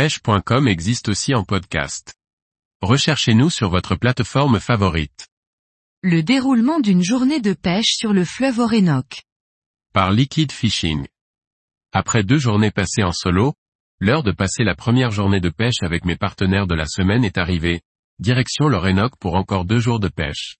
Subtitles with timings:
[0.00, 2.14] pêche.com existe aussi en podcast.
[2.80, 5.28] Recherchez-nous sur votre plateforme favorite.
[6.02, 9.24] Le déroulement d'une journée de pêche sur le fleuve Orénoque.
[9.92, 11.06] Par Liquid Fishing.
[11.92, 13.52] Après deux journées passées en solo,
[13.98, 17.36] l'heure de passer la première journée de pêche avec mes partenaires de la semaine est
[17.36, 17.82] arrivée.
[18.20, 20.56] Direction l'Orénoque pour encore deux jours de pêche.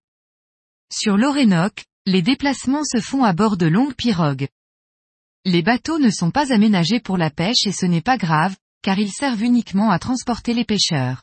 [0.92, 4.48] Sur l'Orénoque, les déplacements se font à bord de longues pirogues.
[5.46, 8.98] Les bateaux ne sont pas aménagés pour la pêche et ce n'est pas grave, car
[8.98, 11.22] ils servent uniquement à transporter les pêcheurs.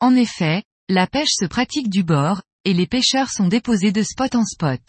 [0.00, 4.34] En effet, la pêche se pratique du bord, et les pêcheurs sont déposés de spot
[4.34, 4.80] en spot.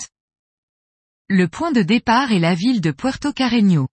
[1.30, 3.88] Le point de départ est la ville de Puerto Carreño.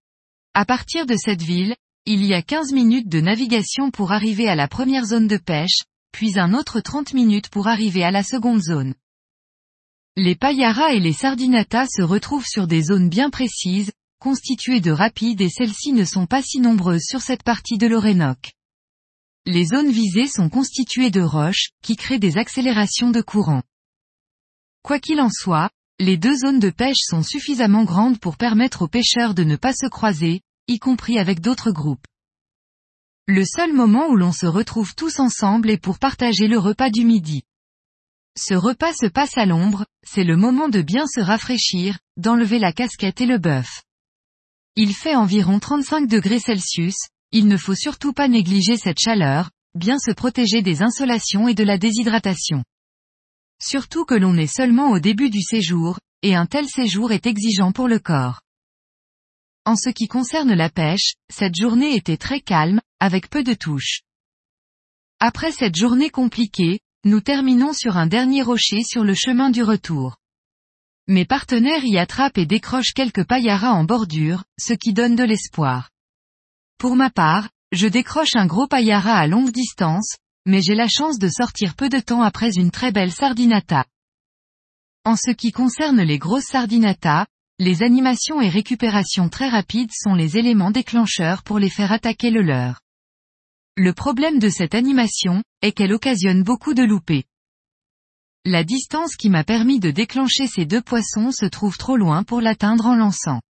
[0.53, 1.75] À partir de cette ville,
[2.05, 5.83] il y a 15 minutes de navigation pour arriver à la première zone de pêche,
[6.11, 8.95] puis un autre 30 minutes pour arriver à la seconde zone.
[10.15, 13.91] Les payaras et les sardinatas se retrouvent sur des zones bien précises,
[14.25, 18.53] constituées de rapides et celles-ci ne sont pas si nombreuses sur cette partie de l'Orénoque.
[19.45, 23.61] Les zones visées sont constituées de roches, qui créent des accélérations de courant.
[24.81, 28.87] Quoi qu'il en soit, les deux zones de pêche sont suffisamment grandes pour permettre aux
[28.87, 32.07] pêcheurs de ne pas se croiser, y compris avec d'autres groupes.
[33.27, 37.05] Le seul moment où l'on se retrouve tous ensemble est pour partager le repas du
[37.05, 37.43] midi.
[38.35, 42.73] Ce repas se passe à l'ombre, c'est le moment de bien se rafraîchir, d'enlever la
[42.73, 43.83] casquette et le bœuf.
[44.77, 46.95] Il fait environ 35 degrés Celsius,
[47.31, 51.63] il ne faut surtout pas négliger cette chaleur, bien se protéger des insolations et de
[51.63, 52.63] la déshydratation.
[53.61, 57.71] Surtout que l'on est seulement au début du séjour, et un tel séjour est exigeant
[57.71, 58.41] pour le corps.
[59.63, 64.01] En ce qui concerne la pêche, cette journée était très calme, avec peu de touches.
[65.19, 70.17] Après cette journée compliquée, nous terminons sur un dernier rocher sur le chemin du retour.
[71.07, 75.91] Mes partenaires y attrapent et décrochent quelques paillaras en bordure, ce qui donne de l'espoir.
[76.79, 80.15] Pour ma part, je décroche un gros paillara à longue distance,
[80.47, 83.85] mais j'ai la chance de sortir peu de temps après une très belle sardinata.
[85.03, 87.27] En ce qui concerne les grosses sardinatas,
[87.59, 92.41] les animations et récupérations très rapides sont les éléments déclencheurs pour les faire attaquer le
[92.41, 92.81] leur.
[93.77, 97.25] Le problème de cette animation, est qu'elle occasionne beaucoup de loupés.
[98.47, 102.41] La distance qui m'a permis de déclencher ces deux poissons se trouve trop loin pour
[102.41, 103.41] l'atteindre en lançant.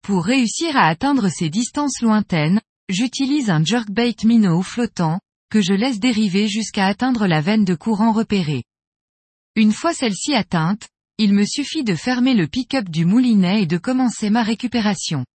[0.00, 6.00] Pour réussir à atteindre ces distances lointaines, j'utilise un jerkbait minnow flottant, que je laisse
[6.00, 8.64] dériver jusqu'à atteindre la veine de courant repérée.
[9.54, 10.88] Une fois celle-ci atteinte,
[11.18, 15.26] il me suffit de fermer le pick-up du moulinet et de commencer ma récupération.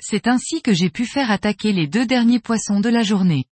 [0.00, 3.46] C'est ainsi que j'ai pu faire attaquer les deux derniers poissons de la journée.